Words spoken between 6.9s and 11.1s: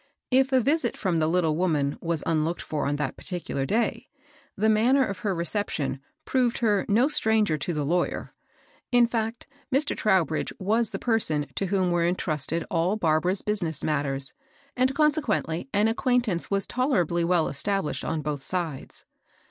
stranger to the lawyer. In fact, Mr. Trowbridge was the